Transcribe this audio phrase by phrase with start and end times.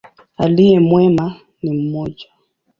[0.37, 2.27] Aliye mwema ni mmoja.